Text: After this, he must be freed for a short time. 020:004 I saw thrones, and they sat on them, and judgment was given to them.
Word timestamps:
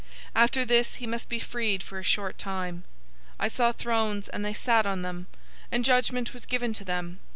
After 0.33 0.65
this, 0.65 0.95
he 0.95 1.05
must 1.05 1.29
be 1.29 1.37
freed 1.37 1.83
for 1.83 1.99
a 1.99 2.03
short 2.03 2.39
time. 2.39 2.85
020:004 3.39 3.45
I 3.45 3.47
saw 3.49 3.71
thrones, 3.71 4.29
and 4.29 4.43
they 4.43 4.51
sat 4.55 4.87
on 4.87 5.03
them, 5.03 5.27
and 5.71 5.85
judgment 5.85 6.33
was 6.33 6.47
given 6.47 6.73
to 6.73 6.83
them. 6.83 7.19